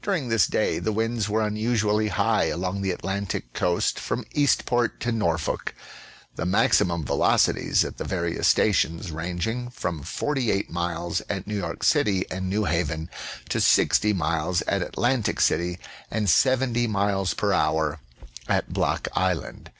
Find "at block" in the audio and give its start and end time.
18.46-19.08